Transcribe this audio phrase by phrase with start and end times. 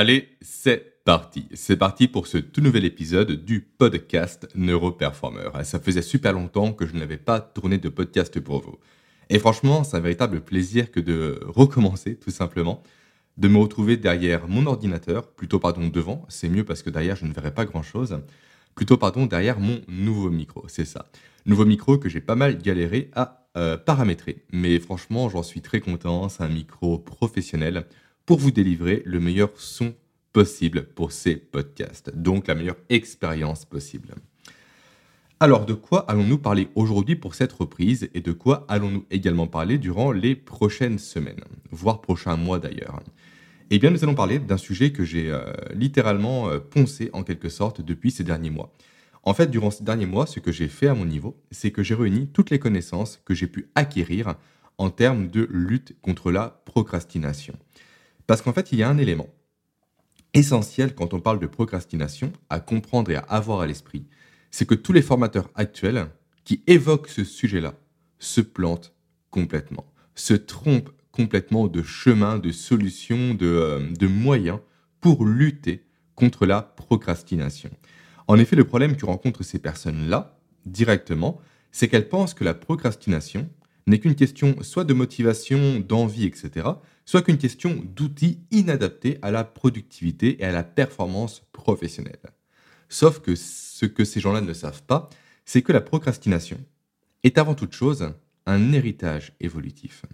[0.00, 1.48] Allez, c'est parti.
[1.54, 5.50] C'est parti pour ce tout nouvel épisode du podcast Neuroperformer.
[5.64, 8.78] Ça faisait super longtemps que je n'avais pas tourné de podcast pour vous.
[9.28, 12.80] Et franchement, c'est un véritable plaisir que de recommencer, tout simplement,
[13.38, 17.24] de me retrouver derrière mon ordinateur, plutôt pardon devant, c'est mieux parce que derrière je
[17.24, 18.20] ne verrai pas grand-chose,
[18.76, 21.06] plutôt pardon derrière mon nouveau micro, c'est ça.
[21.44, 25.80] Nouveau micro que j'ai pas mal galéré à euh, paramétrer, mais franchement j'en suis très
[25.80, 27.84] content, c'est un micro professionnel
[28.28, 29.94] pour vous délivrer le meilleur son
[30.34, 34.16] possible pour ces podcasts, donc la meilleure expérience possible.
[35.40, 39.78] Alors, de quoi allons-nous parler aujourd'hui pour cette reprise et de quoi allons-nous également parler
[39.78, 43.00] durant les prochaines semaines, voire prochains mois d'ailleurs?
[43.70, 47.48] Eh bien, nous allons parler d'un sujet que j'ai euh, littéralement euh, poncé en quelque
[47.48, 48.74] sorte depuis ces derniers mois.
[49.22, 51.82] En fait, durant ces derniers mois, ce que j'ai fait à mon niveau, c'est que
[51.82, 54.34] j'ai réuni toutes les connaissances que j'ai pu acquérir
[54.76, 57.54] en termes de lutte contre la procrastination.
[58.28, 59.30] Parce qu'en fait, il y a un élément
[60.34, 64.04] essentiel quand on parle de procrastination à comprendre et à avoir à l'esprit.
[64.50, 66.08] C'est que tous les formateurs actuels
[66.44, 67.74] qui évoquent ce sujet-là
[68.18, 68.94] se plantent
[69.30, 74.58] complètement, se trompent complètement de chemin, de solutions, de, euh, de moyens
[75.00, 77.70] pour lutter contre la procrastination.
[78.26, 81.40] En effet, le problème que rencontrent ces personnes-là, directement,
[81.72, 83.48] c'est qu'elles pensent que la procrastination
[83.86, 86.66] n'est qu'une question soit de motivation, d'envie, etc.,
[87.08, 92.20] soit qu'une question d'outils inadaptés à la productivité et à la performance professionnelle.
[92.90, 95.08] Sauf que ce que ces gens-là ne savent pas,
[95.46, 96.58] c'est que la procrastination
[97.24, 98.12] est avant toute chose
[98.44, 100.04] un héritage évolutif.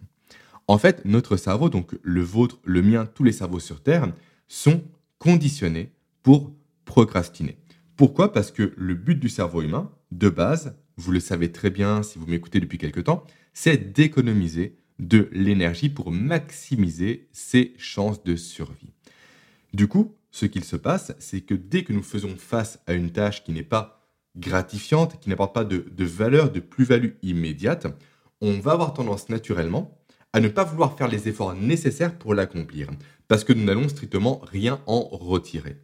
[0.69, 4.13] En fait, notre cerveau, donc le vôtre, le mien, tous les cerveaux sur Terre,
[4.47, 4.85] sont
[5.19, 5.91] conditionnés
[6.23, 6.53] pour
[6.85, 7.59] procrastiner.
[7.97, 8.33] Pourquoi?
[8.33, 12.21] Parce que le but du cerveau humain, de base, vous le savez très bien si
[12.21, 18.93] vous m'écoutez depuis quelque temps, c'est d'économiser de l'énergie pour maximiser ses chances de survie.
[19.73, 23.11] Du coup, ce qu'il se passe, c'est que dès que nous faisons face à une
[23.11, 24.05] tâche qui n'est pas
[24.37, 27.87] gratifiante, qui n'apporte pas de, valeur, de plus-value immédiate,
[28.41, 29.99] on va avoir tendance naturellement
[30.33, 32.91] à ne pas vouloir faire les efforts nécessaires pour l'accomplir,
[33.29, 35.77] parce que nous n'allons strictement rien en retirer.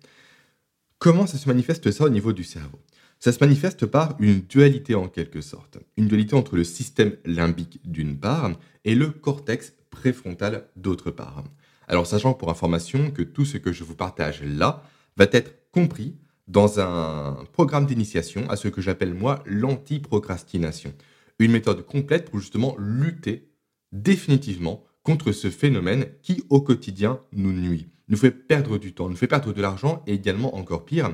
[0.98, 2.80] Comment ça se manifeste ça au niveau du cerveau?
[3.20, 5.78] Ça se manifeste par une dualité en quelque sorte.
[5.98, 8.50] Une dualité entre le système limbique d'une part
[8.84, 11.44] et le cortex préfrontal d'autre part.
[11.86, 14.82] Alors sachant pour information que tout ce que je vous partage là
[15.16, 16.16] va être compris
[16.48, 20.94] dans un programme d'initiation à ce que j'appelle moi l'anti-procrastination.
[21.38, 23.50] Une méthode complète pour justement lutter
[23.92, 29.16] définitivement contre ce phénomène qui au quotidien nous nuit, nous fait perdre du temps, nous
[29.16, 31.10] fait perdre de l'argent et également encore pire,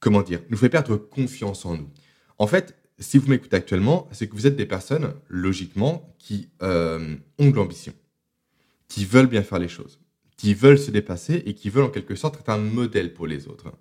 [0.00, 1.88] comment dire, nous fait perdre confiance en nous.
[2.38, 7.16] En fait, si vous m'écoutez actuellement, c'est que vous êtes des personnes, logiquement, qui euh,
[7.38, 7.92] ont de l'ambition,
[8.88, 10.00] qui veulent bien faire les choses,
[10.36, 13.48] qui veulent se dépasser et qui veulent en quelque sorte être un modèle pour les
[13.48, 13.72] autres.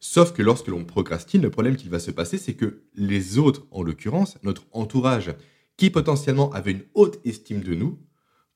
[0.00, 3.66] Sauf que lorsque l'on procrastine, le problème qui va se passer, c'est que les autres,
[3.70, 5.34] en l'occurrence, notre entourage,
[5.76, 7.98] qui potentiellement avait une haute estime de nous,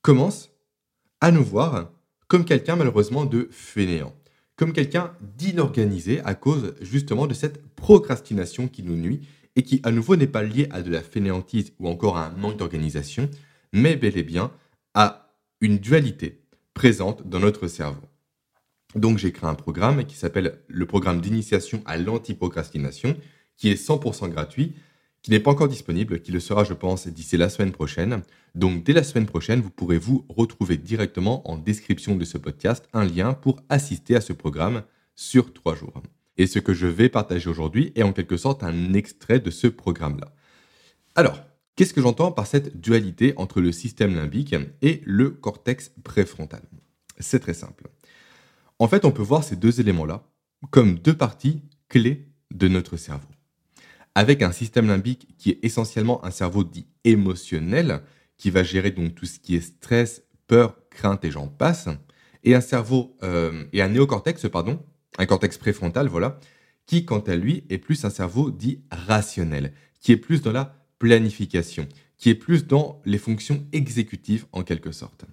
[0.03, 0.51] commencent
[1.21, 1.91] à nous voir
[2.29, 4.15] comme quelqu'un malheureusement de fainéant
[4.63, 9.91] comme quelqu'un d'inorganisé à cause justement de cette procrastination qui nous nuit et qui à
[9.91, 13.29] nouveau n'est pas liée à de la fainéantise ou encore à un manque d'organisation,
[13.73, 14.53] mais bel et bien
[14.95, 18.07] à une dualité présente dans notre cerveau.
[18.95, 23.17] Donc j'ai créé un programme qui s'appelle le programme d'initiation à l'antiprocrastination,
[23.57, 24.77] qui est 100% gratuit
[25.23, 28.23] qui n'est pas encore disponible, qui le sera, je pense, d'ici la semaine prochaine.
[28.55, 32.89] Donc, dès la semaine prochaine, vous pourrez vous retrouver directement en description de ce podcast
[32.93, 34.83] un lien pour assister à ce programme
[35.15, 36.03] sur trois jours.
[36.37, 39.69] Et ce que je vais partager aujourd'hui est en quelque sorte un extrait de ce
[39.69, 40.35] programme-là.
[41.15, 41.41] Alors,
[41.77, 46.63] qu'est-ce que j'entends par cette dualité entre le système limbique et le cortex préfrontal?
[47.21, 47.89] C'est très simple.
[48.79, 50.25] En fait, on peut voir ces deux éléments-là
[50.71, 53.29] comme deux parties clés de notre cerveau
[54.15, 58.03] avec un système limbique qui est essentiellement un cerveau dit émotionnel,
[58.37, 61.89] qui va gérer donc tout ce qui est stress, peur, crainte et j'en passe,
[62.45, 64.85] et un cerveau euh, et un néocortex, pardon,
[65.19, 66.39] un cortex préfrontal, voilà,
[66.87, 70.75] qui quant à lui est plus un cerveau dit rationnel, qui est plus dans la
[70.99, 75.25] planification, qui est plus dans les fonctions exécutives en quelque sorte.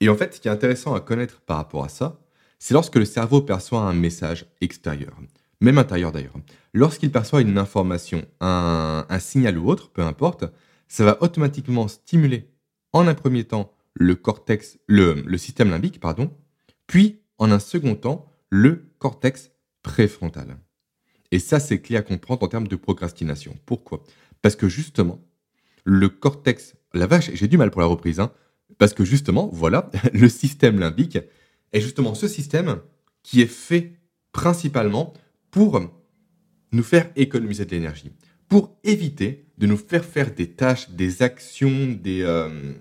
[0.00, 2.20] Et en fait, ce qui est intéressant à connaître par rapport à ça,
[2.58, 5.16] c'est lorsque le cerveau perçoit un message extérieur
[5.62, 6.34] même intérieur d'ailleurs.
[6.74, 10.44] Lorsqu'il perçoit une information, un, signal ou autre, peu importe,
[10.88, 12.50] ça va automatiquement stimuler
[12.92, 16.30] en un premier temps le cortex, le, le système limbique, pardon,
[16.86, 20.58] puis en un second temps le cortex préfrontal.
[21.30, 23.56] Et ça, c'est clé à comprendre en termes de procrastination.
[23.64, 24.02] Pourquoi?
[24.42, 25.24] Parce que justement,
[25.84, 28.32] le cortex, la vache, j'ai du mal pour la reprise, hein,
[28.78, 31.18] parce que justement, voilà, le système limbique
[31.72, 32.80] est justement ce système
[33.22, 33.92] qui est fait
[34.32, 35.12] principalement
[35.52, 35.80] pour
[36.72, 38.10] nous faire économiser de l'énergie,
[38.48, 42.72] pour éviter de nous faire faire des tâches, des actions, des euh,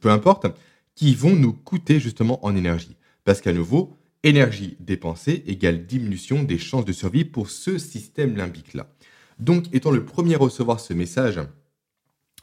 [0.00, 0.46] peu importe,
[0.94, 2.96] qui vont nous coûter justement en énergie.
[3.24, 8.92] Parce qu'à nouveau, énergie dépensée égale diminution des chances de survie pour ce système limbique-là.
[9.38, 11.40] Donc, étant le premier à recevoir ce message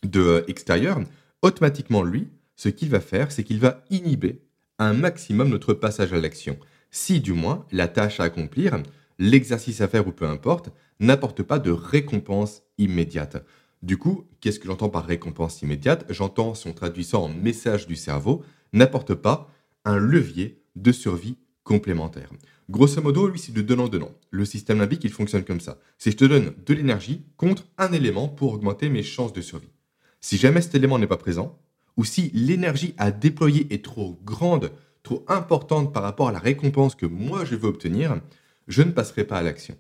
[0.04, 1.00] de euh, extérieur,
[1.42, 4.42] automatiquement, lui, ce qu'il va faire, c'est qu'il va inhiber
[4.80, 6.58] un maximum notre passage à l'action.
[6.92, 8.82] Si, du moins, la tâche à accomplir,
[9.20, 13.46] l'exercice à faire ou peu importe, n'apporte pas de récompense immédiate.
[13.84, 16.06] Du coup, qu'est-ce que j'entends par récompense immédiate?
[16.10, 19.52] J'entends, si on traduit ça en message du cerveau, n'apporte pas
[19.84, 22.30] un levier de survie complémentaire.
[22.70, 24.12] Grosso modo, lui, c'est de donnant-donnant.
[24.32, 25.78] Le système limbique, il fonctionne comme ça.
[25.98, 29.70] C'est je te donne de l'énergie contre un élément pour augmenter mes chances de survie.
[30.20, 31.60] Si jamais cet élément n'est pas présent,
[31.98, 34.72] ou si l'énergie à déployer est trop grande,
[35.04, 38.20] trop importante par rapport à la récompense que moi je veux obtenir,
[38.68, 39.78] je ne passerai pas à l'action.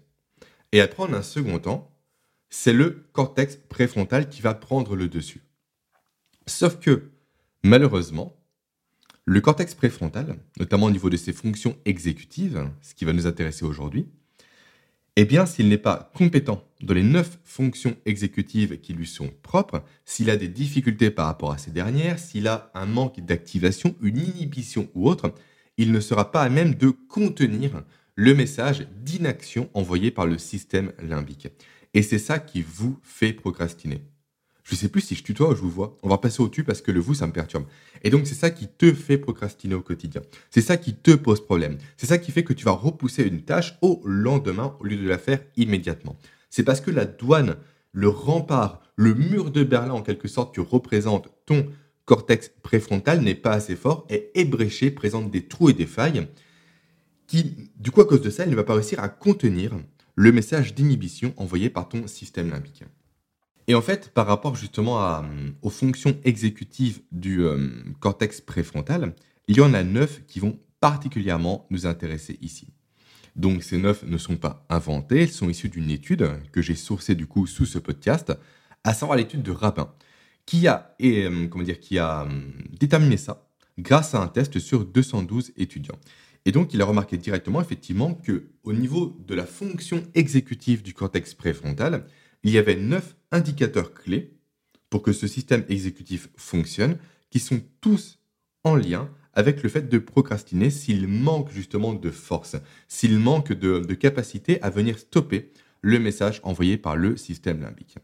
[0.72, 1.92] Et à prendre un second temps,
[2.50, 5.42] c'est le cortex préfrontal qui va prendre le dessus.
[6.48, 7.12] Sauf que,
[7.64, 8.36] malheureusement,
[9.26, 13.66] le cortex préfrontal, notamment au niveau de ses fonctions exécutives, ce qui va nous intéresser
[13.66, 14.08] aujourd'hui,
[15.16, 19.84] eh bien, s'il n'est pas compétent dans les neuf fonctions exécutives qui lui sont propres,
[20.04, 24.18] s'il a des difficultés par rapport à ces dernières, s'il a un manque d'activation, une
[24.18, 25.34] inhibition ou autre,
[25.78, 27.84] il ne sera pas à même de contenir
[28.16, 31.50] le message d'inaction envoyé par le système limbique.
[31.94, 34.02] Et c'est ça qui vous fait procrastiner.
[34.64, 35.98] Je ne sais plus si je tutoie ou je vous vois.
[36.02, 37.66] On va passer au tu parce que le vous, ça me perturbe.
[38.04, 40.22] Et donc, c'est ça qui te fait procrastiner au quotidien.
[40.50, 41.78] C'est ça qui te pose problème.
[41.98, 45.08] C'est ça qui fait que tu vas repousser une tâche au lendemain au lieu de
[45.08, 46.18] la faire immédiatement.
[46.50, 47.58] C'est parce que la douane,
[47.92, 51.68] le rempart, le mur de Berlin en quelque sorte que représente ton
[52.06, 56.28] cortex préfrontal n'est pas assez fort, est ébréché, présente des trous et des failles,
[57.28, 59.74] qui, du coup, à cause de ça, il ne va pas réussir à contenir
[60.16, 62.84] le message d'inhibition envoyé par ton système limbique.
[63.68, 65.22] Et en fait, par rapport justement euh,
[65.62, 67.70] aux fonctions exécutives du euh,
[68.00, 69.16] cortex préfrontal,
[69.48, 72.68] il y en a neuf qui vont particulièrement nous intéresser ici.
[73.36, 77.16] Donc ces neuf ne sont pas inventés, elles sont issues d'une étude que j'ai sourcée
[77.16, 78.34] du coup sous ce podcast,
[78.84, 79.94] à savoir l'étude de Rapin,
[80.46, 82.28] qui a, euh, comment dire, qui a
[82.80, 83.48] déterminé ça
[83.78, 85.98] grâce à un test sur 212 étudiants.
[86.46, 90.94] Et donc il a remarqué directement effectivement que au niveau de la fonction exécutive du
[90.94, 92.06] cortex préfrontal,
[92.44, 94.36] il y avait neuf indicateurs clés
[94.90, 96.98] pour que ce système exécutif fonctionne,
[97.30, 98.20] qui sont tous
[98.64, 102.56] en lien avec le fait de procrastiner s'il manque justement de force,
[102.88, 105.52] s'il manque de, de, capacité à venir stopper
[105.82, 107.98] le message envoyé par le système limbique.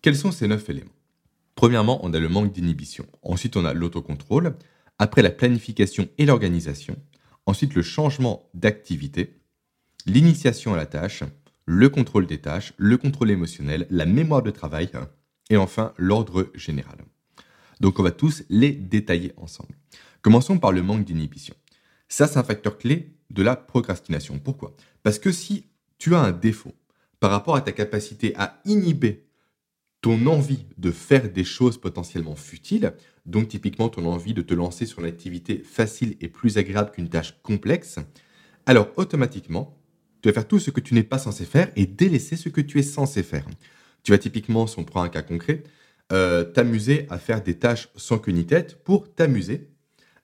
[0.00, 0.90] Quels sont ces neuf éléments?
[1.54, 3.06] Premièrement, on a le manque d'inhibition.
[3.22, 4.56] Ensuite, on a l'autocontrôle.
[4.98, 6.96] Après, la planification et l'organisation.
[7.46, 9.40] Ensuite, le changement d'activité.
[10.06, 11.24] L'initiation à la tâche
[11.64, 14.90] le contrôle des tâches, le contrôle émotionnel, la mémoire de travail
[15.50, 17.04] et enfin l'ordre général.
[17.80, 19.74] Donc on va tous les détailler ensemble.
[20.22, 21.54] Commençons par le manque d'inhibition.
[22.08, 24.38] Ça, c'est un facteur clé de la procrastination.
[24.38, 24.76] Pourquoi?
[25.02, 25.66] Parce que si
[25.98, 26.74] tu as un défaut
[27.20, 29.26] par rapport à ta capacité à inhiber
[30.02, 32.92] ton envie de faire des choses potentiellement futiles,
[33.24, 37.08] donc typiquement ton envie de te lancer sur une activité facile et plus agréable qu'une
[37.08, 38.00] tâche complexe,
[38.66, 39.78] alors automatiquement,
[40.20, 42.60] tu vas faire tout ce que tu n'es pas censé faire et délaisser ce que
[42.60, 43.46] tu es censé faire.
[44.02, 45.62] Tu vas typiquement, si on prend un cas concret,
[46.12, 49.68] euh, t'amuser à faire des tâches sans queue ni tête pour t'amuser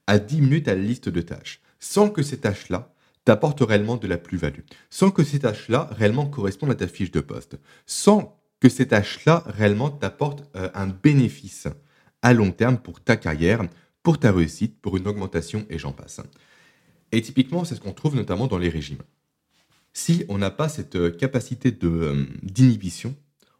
[0.08, 2.92] à diminuer ta liste de tâches, sans que ces tâches-là
[3.24, 7.20] t'apportent réellement de la plus-value, sans que ces tâches-là réellement correspondent à ta fiche de
[7.20, 11.68] poste, sans que ces tâches-là réellement t'apportent euh, un bénéfice
[12.22, 13.62] à long terme pour ta carrière,
[14.02, 16.20] pour ta réussite, pour une augmentation et j'en passe.
[17.12, 19.02] Et typiquement, c'est ce qu'on trouve notamment dans les régimes
[19.98, 23.16] si on n'a pas cette euh, capacité euh, d'inhibition,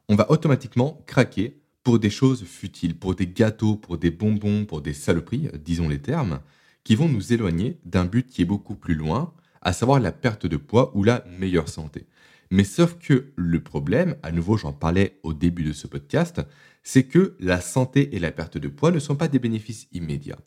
[0.08, 4.80] on va automatiquement craquer pour des choses futiles, pour des gâteaux, pour des bonbons, pour
[4.80, 6.40] des saloperies, disons les termes,
[6.84, 10.46] qui vont nous éloigner d'un but qui est beaucoup plus loin, à savoir la perte
[10.46, 12.06] de poids ou la meilleure santé.
[12.50, 16.40] Mais sauf que le problème, à nouveau j'en parlais au début de ce podcast,
[16.82, 20.38] c'est que la santé et la perte de poids ne sont pas des bénéfices immédiats.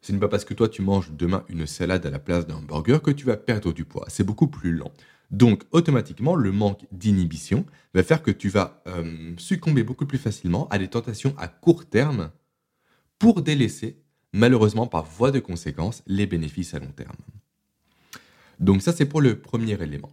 [0.00, 2.60] Ce n'est pas parce que toi tu manges demain une salade à la place d'un
[2.60, 4.06] burger que tu vas perdre du poids.
[4.08, 4.92] C'est beaucoup plus lent.
[5.30, 10.68] Donc, automatiquement, le manque d'inhibition va faire que tu vas euh, succomber beaucoup plus facilement
[10.68, 12.30] à des tentations à court terme
[13.18, 14.00] pour délaisser,
[14.32, 17.16] malheureusement par voie de conséquence, les bénéfices à long terme.
[18.58, 20.10] Donc ça, c'est pour le premier élément.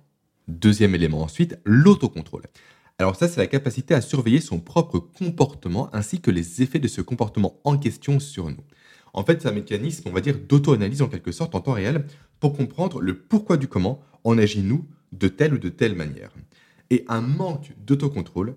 [0.48, 2.44] Deuxième élément ensuite, l'autocontrôle.
[2.98, 6.88] Alors ça, c'est la capacité à surveiller son propre comportement ainsi que les effets de
[6.88, 8.64] ce comportement en question sur nous.
[9.14, 12.06] En fait, c'est un mécanisme, on va dire, d'auto-analyse en quelque sorte en temps réel
[12.40, 16.32] pour comprendre le pourquoi du comment on agit nous de telle ou de telle manière.
[16.90, 18.56] Et un manque d'autocontrôle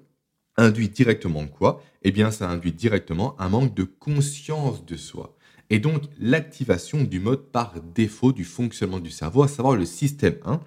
[0.57, 1.83] induit directement quoi?
[2.03, 5.37] Eh bien, ça induit directement un manque de conscience de soi.
[5.71, 10.37] Et donc, l'activation du mode par défaut du fonctionnement du cerveau, à savoir le système
[10.45, 10.61] 1,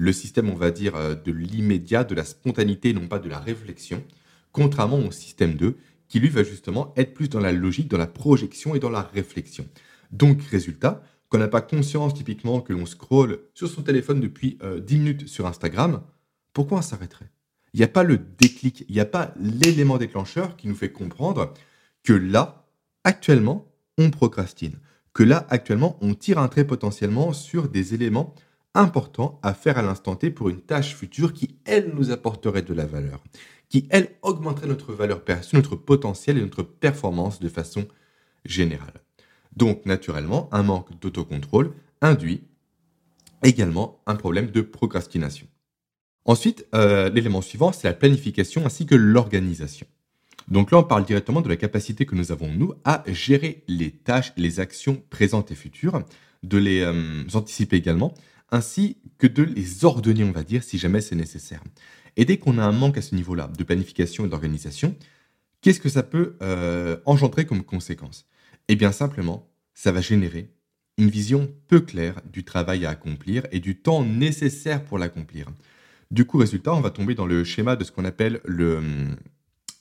[0.00, 3.38] le système, on va dire, euh, de l'immédiat, de la spontanéité, non pas de la
[3.38, 4.02] réflexion,
[4.50, 5.76] contrairement au système 2,
[6.08, 9.02] qui lui va justement être plus dans la logique, dans la projection et dans la
[9.02, 9.68] réflexion.
[10.10, 14.64] Donc, résultat, qu'on n'a pas conscience typiquement que l'on scrolle sur son téléphone depuis 10
[14.64, 16.02] euh, minutes sur Instagram,
[16.54, 17.30] pourquoi on s'arrêterait?
[17.74, 20.90] Il n'y a pas le déclic, il n'y a pas l'élément déclencheur qui nous fait
[20.90, 21.52] comprendre
[22.02, 22.66] que là,
[23.04, 24.78] actuellement, on procrastine,
[25.12, 28.34] que là, actuellement, on tire un trait potentiellement sur des éléments
[28.74, 32.74] importants à faire à l'instant T pour une tâche future qui, elle, nous apporterait de
[32.74, 33.22] la valeur,
[33.68, 37.86] qui, elle, augmenterait notre valeur perçue, notre potentiel et notre performance de façon
[38.44, 39.00] générale.
[39.56, 42.42] Donc, naturellement, un manque d'autocontrôle induit
[43.42, 45.46] également un problème de procrastination.
[46.24, 49.86] Ensuite, euh, l'élément suivant, c'est la planification ainsi que l'organisation.
[50.48, 53.90] Donc là, on parle directement de la capacité que nous avons, nous, à gérer les
[53.90, 56.02] tâches, les actions présentes et futures,
[56.42, 58.14] de les euh, anticiper également,
[58.50, 61.62] ainsi que de les ordonner, on va dire, si jamais c'est nécessaire.
[62.16, 64.96] Et dès qu'on a un manque à ce niveau-là de planification et d'organisation,
[65.60, 68.26] qu'est-ce que ça peut euh, engendrer comme conséquence?
[68.68, 70.50] Eh bien simplement, ça va générer
[70.98, 75.46] une vision peu claire du travail à accomplir et du temps nécessaire pour l'accomplir.
[76.10, 79.16] Du coup, résultat, on va tomber dans le schéma de ce qu'on appelle le hum,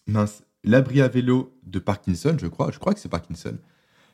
[0.08, 2.72] mince, l'abri à vélo de Parkinson, je crois.
[2.72, 3.58] Je crois que c'est Parkinson.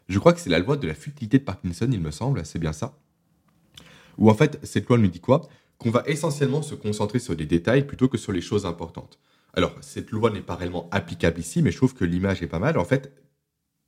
[0.07, 2.59] Je crois que c'est la loi de la futilité de Parkinson, il me semble, c'est
[2.59, 2.97] bien ça.
[4.17, 5.47] Ou en fait, cette loi nous dit quoi?
[5.77, 9.19] Qu'on va essentiellement se concentrer sur des détails plutôt que sur les choses importantes.
[9.53, 12.59] Alors, cette loi n'est pas réellement applicable ici, mais je trouve que l'image est pas
[12.59, 12.77] mal.
[12.77, 13.13] En fait,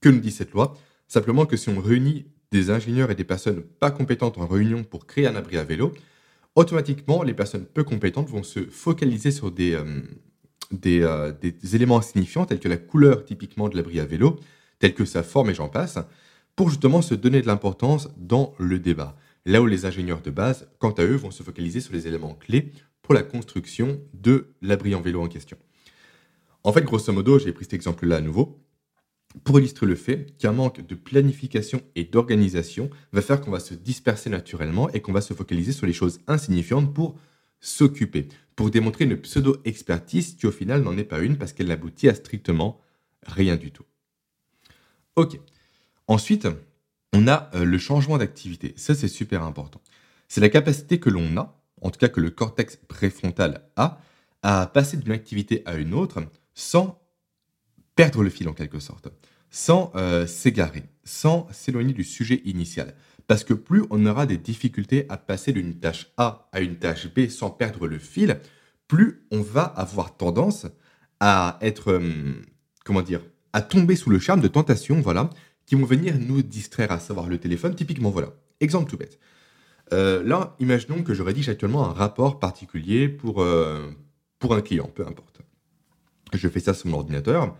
[0.02, 0.76] que nous dit cette loi?
[1.08, 5.06] Simplement que si on réunit des ingénieurs et des personnes pas compétentes en réunion pour
[5.06, 5.94] créer un abri à vélo,
[6.56, 10.02] automatiquement, les personnes peu compétentes vont se focaliser sur des, euh,
[10.86, 11.34] euh,
[11.74, 14.38] éléments insignifiants, tels que la couleur typiquement de l'abri à vélo,
[14.80, 16.00] tels que sa forme et j'en passe,
[16.56, 19.16] pour justement se donner de l'importance dans le débat.
[19.48, 22.34] Là où les ingénieurs de base, quant à eux, vont se focaliser sur les éléments
[22.34, 25.58] clés pour la construction de l'abri en vélo en question.
[26.66, 28.62] En fait, grosso modo, j'ai pris cet exemple-là à nouveau
[29.46, 33.74] pour illustrer le fait qu'un manque de planification et d'organisation va faire qu'on va se
[33.74, 37.18] disperser naturellement et qu'on va se focaliser sur les choses insignifiantes pour
[37.62, 38.28] s'occuper,
[38.58, 42.16] pour démontrer une pseudo-expertise qui au final n'en est pas une parce qu'elle n'aboutit à
[42.16, 42.82] strictement
[43.26, 43.86] rien du tout.
[45.16, 45.40] Ok.
[46.08, 46.50] Ensuite,
[47.18, 48.74] on a euh, le changement d'activité.
[48.78, 49.82] Ça, c'est super important.
[50.28, 54.00] C'est la capacité que l'on a, en tout cas que le cortex préfrontal a,
[54.44, 56.22] à passer d'une activité à une autre
[56.54, 57.02] sans
[57.96, 59.08] perdre le fil en quelque sorte,
[59.50, 62.94] sans euh, s'égarer, sans s'éloigner du sujet initial.
[63.26, 67.12] Parce que plus on aura des difficultés à passer d'une tâche A à une tâche
[67.14, 68.40] B sans perdre le fil,
[68.88, 70.68] plus on va avoir tendance
[71.20, 72.42] à être, hum,
[72.86, 73.22] comment dire,
[73.54, 75.32] à tomber sous le charme de tentations, voilà,
[75.68, 77.76] qui vont venir nous distraire, à savoir le téléphone.
[77.76, 79.20] Typiquement, voilà, exemple tout bête.
[79.94, 83.92] Euh, là, imaginons que je rédige actuellement un rapport particulier pour, euh,
[84.40, 85.42] pour un client, peu importe.
[86.34, 87.56] Je fais ça sur mon ordinateur.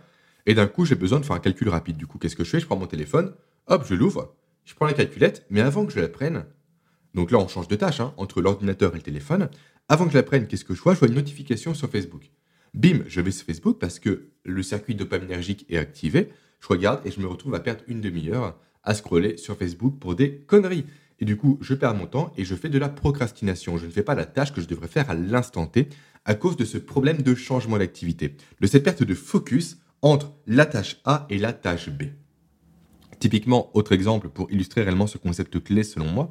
[0.46, 1.96] Et d'un coup, j'ai besoin de faire un calcul rapide.
[1.96, 2.60] Du coup, qu'est-ce que je fais?
[2.60, 3.34] Je prends mon téléphone,
[3.66, 4.34] hop, je l'ouvre,
[4.64, 6.46] je prends la calculette, mais avant que je la prenne,
[7.14, 9.48] donc là, on change de tâche hein, entre l'ordinateur et le téléphone.
[9.88, 10.94] Avant que je la prenne, qu'est-ce que je vois?
[10.94, 12.30] Je vois une notification sur Facebook.
[12.74, 16.30] Bim, je vais sur Facebook parce que le circuit dopaminergique est activé.
[16.60, 20.14] Je regarde et je me retrouve à perdre une demi-heure à scroller sur Facebook pour
[20.14, 20.86] des conneries.
[21.20, 23.76] Et du coup, je perds mon temps et je fais de la procrastination.
[23.76, 25.88] Je ne fais pas la tâche que je devrais faire à l'instant T
[26.24, 30.66] à cause de ce problème de changement d'activité, de cette perte de focus entre la
[30.66, 32.04] tâche A et la tâche B.
[33.18, 36.30] Typiquement, autre exemple pour illustrer réellement ce concept clé selon moi,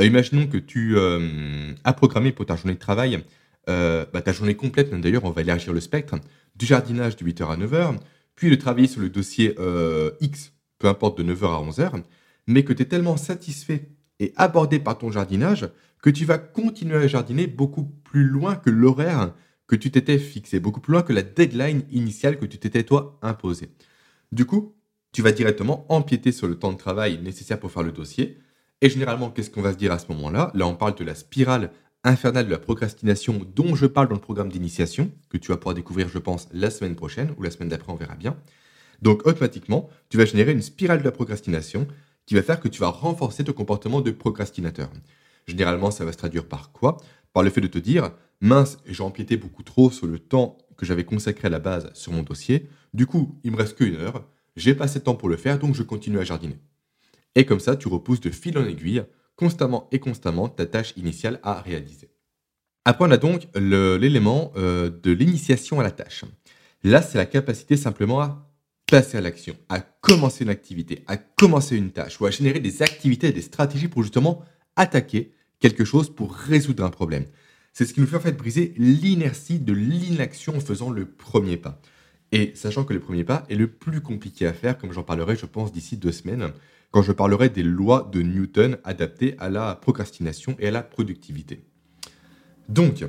[0.00, 3.24] euh, imaginons que tu euh, as programmé pour ta journée de travail,
[3.68, 6.16] euh, bah, ta journée complète, d'ailleurs on va élargir le spectre,
[6.56, 7.96] du jardinage de 8h à 9h,
[8.36, 9.54] puis de travailler sur le dossier
[10.20, 12.02] X, peu importe de 9h à 11h,
[12.46, 13.88] mais que tu es tellement satisfait
[14.20, 15.68] et abordé par ton jardinage
[16.02, 19.34] que tu vas continuer à jardiner beaucoup plus loin que l'horaire
[19.66, 23.18] que tu t'étais fixé, beaucoup plus loin que la deadline initiale que tu t'étais toi
[23.22, 23.70] imposé.
[24.30, 24.74] Du coup,
[25.12, 28.38] tu vas directement empiéter sur le temps de travail nécessaire pour faire le dossier.
[28.82, 30.50] Et généralement, qu'est-ce qu'on va se dire à ce moment-là?
[30.54, 31.70] Là, on parle de la spirale
[32.04, 35.74] infernale de la procrastination dont je parle dans le programme d'initiation, que tu vas pouvoir
[35.74, 38.36] découvrir, je pense, la semaine prochaine ou la semaine d'après, on verra bien.
[39.02, 41.88] Donc, automatiquement, tu vas générer une spirale de la procrastination
[42.26, 44.90] qui va faire que tu vas renforcer ton comportement de procrastinateur.
[45.46, 46.98] Généralement, ça va se traduire par quoi?
[47.32, 50.86] Par le fait de te dire, mince, j'ai empiété beaucoup trop sur le temps que
[50.86, 52.68] j'avais consacré à la base sur mon dossier.
[52.92, 54.24] Du coup, il me reste qu'une heure.
[54.56, 56.58] J'ai pas assez de temps pour le faire, donc je continue à jardiner.
[57.34, 59.02] Et comme ça, tu repousses de fil en aiguille,
[59.36, 62.10] constamment et constamment, ta tâche initiale à réaliser.
[62.84, 66.24] Après, on a donc l'élément euh, de l'initiation à la tâche.
[66.82, 68.50] Là, c'est la capacité simplement à
[68.90, 72.82] passer à l'action, à commencer une activité, à commencer une tâche ou à générer des
[72.82, 74.44] activités et des stratégies pour justement
[74.76, 77.24] attaquer quelque chose pour résoudre un problème.
[77.72, 81.56] C'est ce qui nous fait en fait briser l'inertie de l'inaction en faisant le premier
[81.56, 81.80] pas.
[82.32, 85.36] Et sachant que le premier pas est le plus compliqué à faire, comme j'en parlerai,
[85.36, 86.52] je pense, d'ici deux semaines,
[86.94, 91.64] quand je parlerai des lois de Newton adaptées à la procrastination et à la productivité.
[92.68, 93.04] Donc,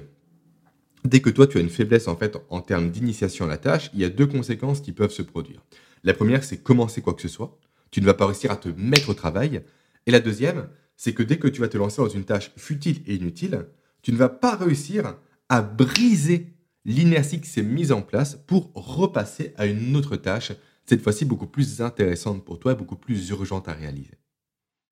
[1.04, 3.92] dès que toi tu as une faiblesse en fait en termes d'initiation à la tâche,
[3.94, 5.64] il y a deux conséquences qui peuvent se produire.
[6.04, 7.60] La première, c'est commencer quoi que ce soit.
[7.92, 9.62] Tu ne vas pas réussir à te mettre au travail.
[10.08, 13.04] Et la deuxième, c'est que dès que tu vas te lancer dans une tâche futile
[13.06, 13.68] et inutile,
[14.02, 15.16] tu ne vas pas réussir
[15.48, 20.54] à briser l'inertie qui s'est mise en place pour repasser à une autre tâche,
[20.86, 24.18] cette fois-ci beaucoup plus intéressante pour toi beaucoup plus urgente à réaliser.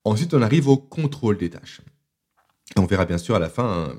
[0.05, 1.81] Ensuite, on arrive au contrôle des tâches.
[2.75, 3.97] On verra bien sûr à la fin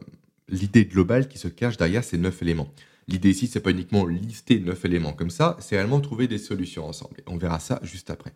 [0.49, 2.69] l'idée globale qui se cache derrière ces neuf éléments.
[3.09, 6.87] L'idée ici, c'est pas uniquement lister neuf éléments comme ça, c'est réellement trouver des solutions
[6.87, 7.17] ensemble.
[7.27, 8.33] on verra ça juste après.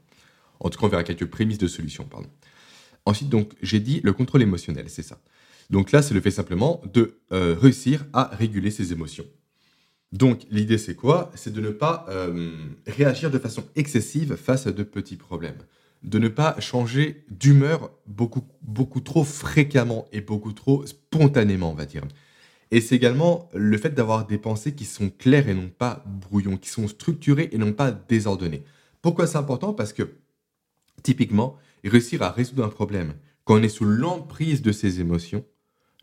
[0.60, 2.28] En tout cas, on verra quelques prémices de solutions, pardon.
[3.06, 5.20] Ensuite, donc, j'ai dit le contrôle émotionnel, c'est ça.
[5.70, 9.24] Donc là, c'est le fait simplement de euh, réussir à réguler ses émotions.
[10.12, 11.30] Donc l'idée, c'est quoi?
[11.34, 12.50] C'est de ne pas euh,
[12.86, 15.58] réagir de façon excessive face à de petits problèmes
[16.02, 21.86] de ne pas changer d'humeur beaucoup, beaucoup trop fréquemment et beaucoup trop spontanément, on va
[21.86, 22.02] dire.
[22.70, 26.56] Et c'est également le fait d'avoir des pensées qui sont claires et non pas brouillons,
[26.56, 28.62] qui sont structurées et non pas désordonnées.
[29.00, 29.72] Pourquoi c'est important?
[29.72, 30.16] Parce que,
[31.02, 35.44] typiquement, réussir à résoudre un problème quand on est sous l'emprise de ses émotions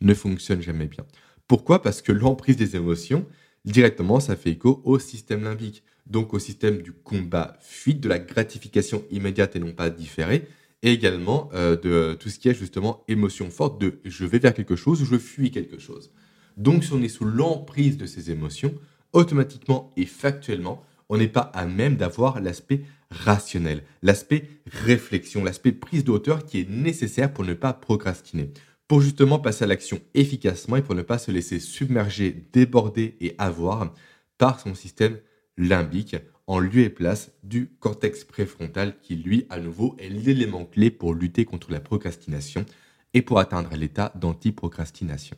[0.01, 1.05] ne fonctionne jamais bien.
[1.47, 1.81] Pourquoi?
[1.81, 3.27] Parce que l'emprise des émotions,
[3.65, 8.19] directement, ça fait écho au système limbique donc au système du combat fuite, de la
[8.19, 10.47] gratification immédiate et non pas différée,
[10.83, 14.53] et également euh, de tout ce qui est justement émotion forte de je vais vers
[14.53, 16.11] quelque chose ou je fuis quelque chose.
[16.57, 18.73] Donc si on est sous l'emprise de ces émotions,
[19.13, 26.03] automatiquement et factuellement, on n'est pas à même d'avoir l'aspect rationnel, l'aspect réflexion, l'aspect prise
[26.03, 28.51] de hauteur qui est nécessaire pour ne pas procrastiner,
[28.87, 33.35] pour justement passer à l'action efficacement et pour ne pas se laisser submerger, déborder et
[33.37, 33.93] avoir
[34.37, 35.17] par son système
[35.57, 36.15] limbique
[36.47, 41.15] en lieu et place du cortex préfrontal qui, lui, à nouveau, est l'élément clé pour
[41.15, 42.65] lutter contre la procrastination
[43.13, 45.37] et pour atteindre l'état d'anti-procrastination.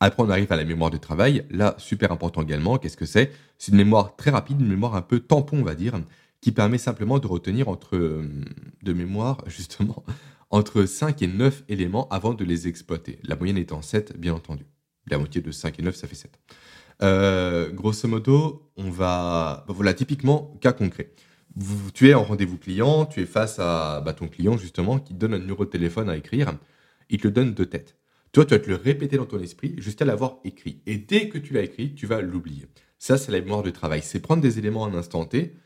[0.00, 1.44] Après, on arrive à la mémoire de travail.
[1.50, 3.32] Là, super important également, qu'est-ce que c'est?
[3.58, 5.94] C'est une mémoire très rapide, une mémoire un peu tampon, on va dire,
[6.40, 10.04] qui permet simplement de retenir entre, de mémoire, justement,
[10.54, 13.18] entre 5 et 9 éléments avant de les exploiter.
[13.24, 14.64] La moyenne étant 7, bien entendu.
[15.10, 16.38] La moitié de 5 et 9, ça fait 7.
[17.02, 19.64] Euh, grosso modo, on va.
[19.66, 21.10] Bah, voilà, typiquement, cas concret.
[21.92, 25.18] tu es en rendez-vous client, tu es face à bah, ton client, justement, qui te
[25.18, 26.56] donne un numéro de téléphone à écrire.
[27.10, 27.96] Il te le donne de tête.
[28.30, 30.82] Toi, tu vas te le répéter dans ton esprit jusqu'à l'avoir écrit.
[30.86, 32.66] Et dès que tu l'as écrit, tu vas l'oublier.
[33.00, 34.02] Ça, c'est la mémoire de travail.
[34.04, 35.56] C'est prendre des éléments en instant T,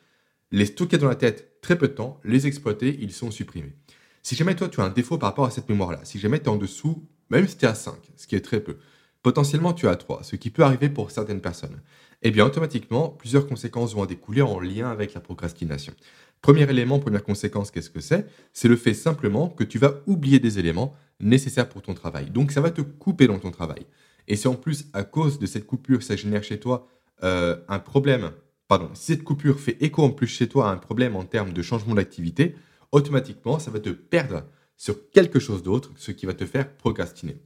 [0.51, 3.75] les stocker dans la tête très peu de temps, les exploiter, ils sont supprimés.
[4.23, 6.47] Si jamais toi, tu as un défaut par rapport à cette mémoire-là, si jamais tu
[6.47, 8.79] es en dessous, même si tu es à 5, ce qui est très peu,
[9.23, 11.81] potentiellement tu as 3, ce qui peut arriver pour certaines personnes,
[12.23, 15.93] eh bien automatiquement, plusieurs conséquences vont en découler en lien avec la procrastination.
[16.41, 18.27] Premier élément, première conséquence, qu'est-ce que c'est?
[18.53, 22.31] C'est le fait simplement que tu vas oublier des éléments nécessaires pour ton travail.
[22.31, 23.87] Donc ça va te couper dans ton travail.
[24.29, 26.87] Et si en plus, à cause de cette coupure, ça génère chez toi
[27.25, 28.31] euh, un problème,
[28.69, 31.53] pardon, si cette coupure fait écho en plus chez toi à un problème en termes
[31.53, 32.55] de changement d'activité,
[32.93, 34.45] automatiquement, ça va te perdre
[34.77, 37.37] sur quelque chose d'autre, ce qui va te faire procrastiner.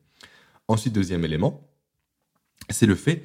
[0.69, 1.69] Ensuite, deuxième élément,
[2.69, 3.23] c'est le fait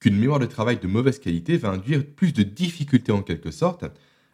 [0.00, 3.84] qu'une mémoire de travail de mauvaise qualité va induire plus de difficultés en quelque sorte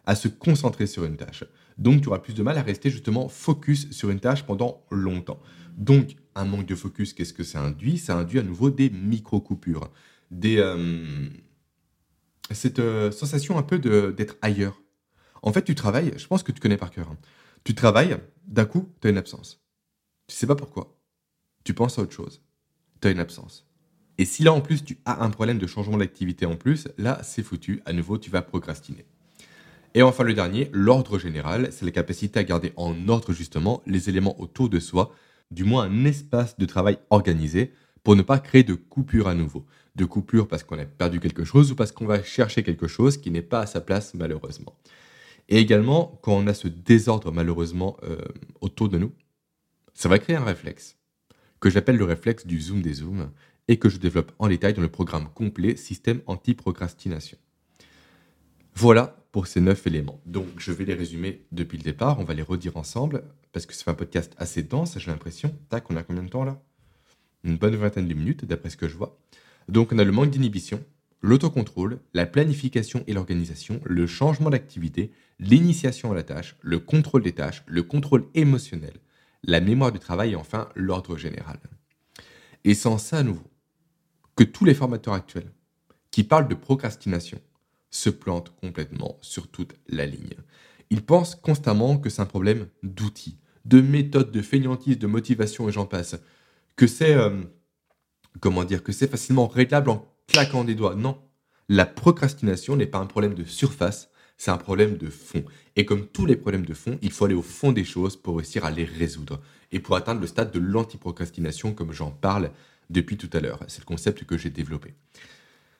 [0.05, 1.43] à se concentrer sur une tâche.
[1.77, 5.39] Donc tu auras plus de mal à rester justement focus sur une tâche pendant longtemps.
[5.75, 7.97] Donc un manque de focus, qu'est-ce que ça induit?
[7.97, 9.91] Ça induit à nouveau des micro-coupures,
[10.45, 11.29] euh,
[12.51, 14.81] cette euh, sensation un peu d'être ailleurs.
[15.47, 17.17] En fait, tu travailles, je pense que tu connais par cœur, hein.
[17.63, 19.63] tu travailles, d'un coup, tu as une absence.
[20.27, 20.99] Tu sais pas pourquoi.
[21.63, 22.41] Tu penses à autre chose
[22.99, 23.65] tu as une absence.
[24.17, 27.21] Et si là en plus tu as un problème de changement d'activité en plus, là
[27.23, 29.05] c'est foutu, à nouveau tu vas procrastiner.
[29.93, 34.09] Et enfin le dernier, l'ordre général, c'est la capacité à garder en ordre justement les
[34.09, 35.13] éléments autour de soi,
[35.49, 37.71] du moins un espace de travail organisé
[38.03, 39.65] pour ne pas créer de coupure à nouveau.
[39.95, 43.17] De coupure parce qu'on a perdu quelque chose ou parce qu'on va chercher quelque chose
[43.17, 44.75] qui n'est pas à sa place malheureusement.
[45.49, 48.17] Et également, quand on a ce désordre malheureusement euh,
[48.61, 49.13] autour de nous,
[49.93, 50.97] ça va créer un réflexe
[51.59, 53.31] que j'appelle le réflexe du zoom des zooms
[53.67, 57.37] et que je développe en détail dans le programme complet Système anti-procrastination.
[58.75, 60.21] Voilà pour ces neuf éléments.
[60.25, 62.19] Donc, je vais les résumer depuis le départ.
[62.19, 65.53] On va les redire ensemble parce que c'est un podcast assez dense, j'ai l'impression.
[65.69, 66.61] Tac, on a combien de temps là?
[67.43, 69.17] Une bonne vingtaine de minutes, d'après ce que je vois.
[69.67, 70.83] Donc, on a le manque d'inhibition,
[71.21, 77.33] l'autocontrôle, la planification et l'organisation, le changement d'activité, l'initiation à la tâche, le contrôle des
[77.33, 78.93] tâches, le contrôle émotionnel,
[79.43, 81.59] la mémoire du travail et enfin l'ordre général.
[82.63, 83.49] Et sans ça à nouveau,
[84.35, 85.51] que tous les formateurs actuels
[86.11, 87.39] qui parlent de procrastination
[87.89, 90.35] se plantent complètement sur toute la ligne.
[90.89, 95.71] Ils pensent constamment que c'est un problème d'outils, de méthodes, de fainéantise, de motivation et
[95.71, 96.15] j'en passe.
[96.75, 97.41] Que c'est, euh,
[98.39, 100.95] comment dire, que c'est facilement réglable en claquant des doigts.
[100.95, 101.17] Non.
[101.69, 105.43] La procrastination n'est pas un problème de surface, c'est un problème de fond.
[105.75, 108.37] Et comme tous les problèmes de fond, il faut aller au fond des choses pour
[108.37, 109.41] réussir à les résoudre.
[109.71, 112.51] Et pour atteindre le stade de l'antiprocrastination, comme j'en parle
[112.89, 113.59] depuis tout à l'heure.
[113.67, 114.93] C'est le concept que j'ai développé.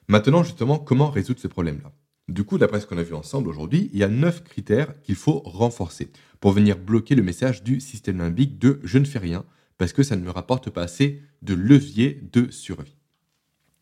[0.08, 1.92] Maintenant, justement, comment résoudre ce problème-là?
[2.28, 5.16] Du coup, d'après ce qu'on a vu ensemble aujourd'hui, il y a neuf critères qu'il
[5.16, 9.46] faut renforcer pour venir bloquer le message du système limbique de je ne fais rien
[9.78, 12.97] parce que ça ne me rapporte pas assez de levier de survie.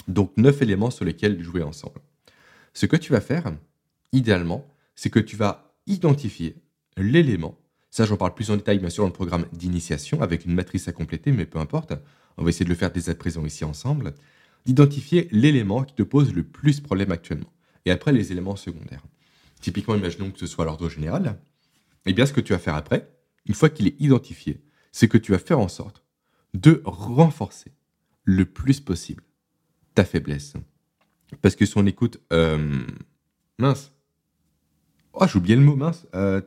[0.07, 2.01] Donc, neuf éléments sur lesquels jouer ensemble.
[2.73, 3.53] Ce que tu vas faire,
[4.11, 6.55] idéalement, c'est que tu vas identifier
[6.97, 7.57] l'élément.
[7.89, 10.87] Ça, j'en parle plus en détail, bien sûr, dans le programme d'initiation avec une matrice
[10.87, 11.93] à compléter, mais peu importe.
[12.37, 14.13] On va essayer de le faire dès à présent ici ensemble.
[14.65, 17.51] D'identifier l'élément qui te pose le plus problème actuellement.
[17.85, 19.03] Et après, les éléments secondaires.
[19.61, 21.39] Typiquement, imaginons que ce soit l'ordre général.
[22.05, 23.09] Eh bien, ce que tu vas faire après,
[23.45, 26.03] une fois qu'il est identifié, c'est que tu vas faire en sorte
[26.53, 27.71] de renforcer
[28.23, 29.23] le plus possible
[29.95, 30.53] ta faiblesse.
[31.41, 32.21] Parce que si on écoute...
[32.31, 32.85] Euh,
[33.57, 33.91] mince.
[35.13, 36.05] Oh, j'ai oublié le mot, mince.
[36.13, 36.41] Euh,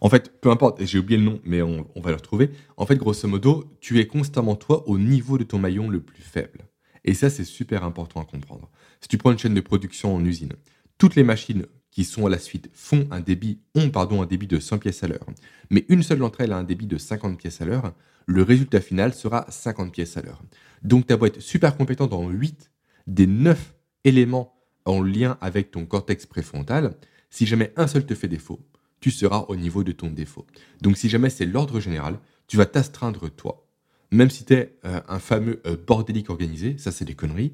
[0.00, 2.50] en fait, peu importe, j'ai oublié le nom, mais on, va le retrouver.
[2.76, 6.22] En fait, grosso modo, tu es constamment toi au niveau de ton maillon le plus
[6.22, 6.66] faible.
[7.04, 8.70] Et ça, c'est super important à comprendre.
[9.00, 10.52] Si tu prends une chaîne de production en usine,
[10.98, 14.46] toutes les machines qui sont à la suite font un débit, ont pardon, un débit
[14.46, 15.26] de 100 pièces à l'heure,
[15.70, 17.94] mais une seule d'entre elles a un débit de 50 pièces à l'heure,
[18.28, 20.42] le résultat final sera 50 pièces à l'heure.
[20.82, 22.70] Donc, tu as être super compétent dans 8
[23.08, 26.94] des 9 éléments en lien avec ton cortex préfrontal,
[27.30, 28.60] si jamais un seul te fait défaut,
[29.00, 30.46] tu seras au niveau de ton défaut.
[30.80, 33.66] Donc si jamais c'est l'ordre général, tu vas t'astreindre toi.
[34.10, 37.52] Même si tu es euh, un fameux euh, bordélique organisé, ça c'est des conneries,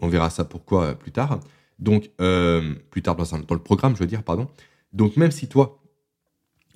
[0.00, 1.40] on verra ça pourquoi euh, plus tard.
[1.80, 2.10] Donc,
[2.90, 4.48] plus tard dans, le programme, je veux dire, pardon.
[4.92, 5.77] Donc même si toi,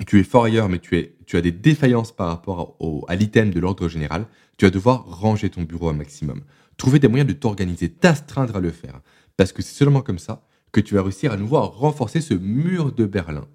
[0.06, 0.96] tu es fort ailleurs, mais tu,
[1.32, 2.76] as des défaillances par rapport
[3.08, 4.26] à l'item de l'ordre général,
[4.58, 6.42] tu vas devoir ranger ton bureau au maximum.
[6.76, 9.00] Trouver des moyens de t'organiser, t'astreindre à le faire.
[9.36, 12.34] Parce que c'est seulement comme ça que tu vas réussir à nouveau à renforcer ce
[12.34, 13.46] mur de Berlin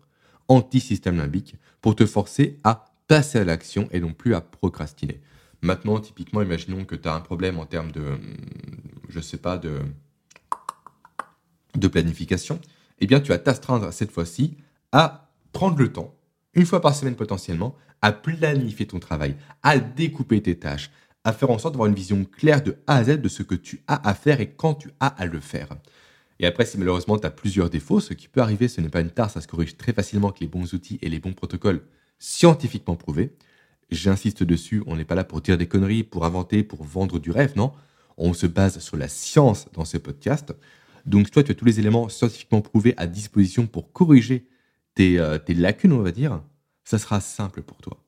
[0.47, 5.21] anti-système limbique pour te forcer à passer à l'action et non plus à procrastiner.
[5.61, 8.35] Maintenant, typiquement, imaginons que tu as un problème en termes de, hum,
[9.09, 9.79] je sais pas, de,
[11.75, 12.59] de planification.
[12.99, 14.57] Eh bien, tu vas t'astreindre cette fois-ci
[14.91, 16.13] à prendre le temps,
[16.57, 20.89] une fois par semaine potentiellement, à planifier ton travail, à découper tes tâches,
[21.23, 23.53] à faire en sorte d'avoir une vision claire de A à Z de ce que
[23.55, 25.69] tu as à faire et quand tu as à le faire.
[26.39, 29.01] Et après, si malheureusement tu as plusieurs défauts, ce qui peut arriver, ce n'est pas
[29.01, 31.81] une tare, ça se corrige très facilement avec les bons outils et les bons protocoles
[32.17, 33.35] scientifiquement prouvés.
[33.91, 37.29] J'insiste dessus, on n'est pas là pour dire des conneries, pour inventer, pour vendre du
[37.29, 37.71] rêve, non.
[38.17, 40.55] On se base sur la science dans ces podcasts.
[41.05, 44.47] Donc, toi, tu as tous les éléments scientifiquement prouvés à disposition pour corriger
[44.97, 46.41] tes, euh, tes lacunes, on va dire.
[46.83, 48.03] Ça sera simple pour toi.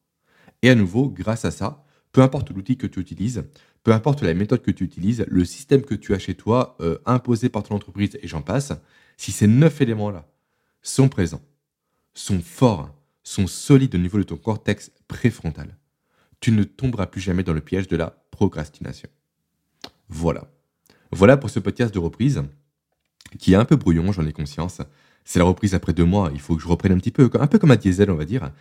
[0.63, 3.43] Et à nouveau, grâce à ça, peu importe l'outil que tu utilises,
[3.84, 6.97] peu importe la méthode que tu utilises, le système que tu as chez toi, euh,
[7.06, 8.73] imposé par ton entreprise et j'en passe,
[9.17, 10.28] si ces neuf éléments-là
[10.82, 11.43] sont présents,
[12.15, 12.91] sont forts,
[13.23, 15.78] sont solides au niveau de ton cortex préfrontal,
[16.39, 19.10] tu ne tomberas plus jamais dans le piège de la procrastination.
[20.08, 20.52] Voilà.
[21.12, 22.41] Voilà pour ce podcast de reprise,
[23.38, 24.82] qui est un peu brouillon, j'en ai conscience.
[25.30, 27.46] C'est la reprise après deux mois, il faut que je reprenne un petit peu, un
[27.46, 28.52] peu comme un diesel, on va dire.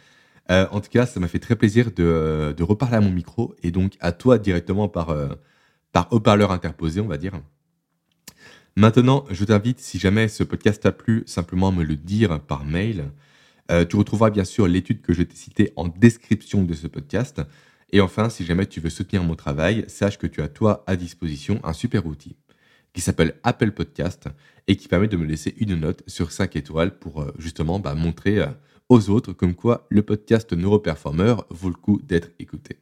[0.50, 3.70] Euh, en tout cas, ça m'a fait très plaisir de, reparler à mon micro et
[3.70, 5.28] donc à toi directement par, euh,
[5.92, 7.40] par haut-parleur interposé, on va dire.
[8.76, 12.66] Maintenant, je t'invite, si jamais ce podcast t'a plu, simplement à me le dire par
[12.66, 13.12] mail.
[13.70, 17.40] Euh, tu retrouveras bien sûr l'étude que je t'ai citée en description de ce podcast.
[17.92, 20.96] Et enfin, si jamais tu veux soutenir mon travail, sache que tu as toi à
[20.96, 22.36] disposition un super outil
[22.98, 24.28] qui s'appelle Apple Podcast
[24.66, 28.44] et qui permet de me laisser une note sur 5 étoiles pour justement bah, montrer
[28.88, 32.80] aux autres, comme quoi le podcast Neuroperformer vaut le coup d'être écouté.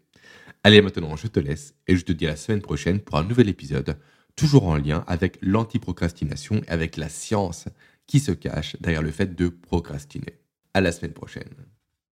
[0.64, 3.24] Allez, maintenant, je te laisse et je te dis à la semaine prochaine pour un
[3.24, 3.98] nouvel épisode,
[4.37, 7.66] toujours en lien avec l'antiprocrastination et avec la science
[8.07, 10.40] qui se cache derrière le fait de procrastiner.
[10.72, 11.75] À la semaine prochaine.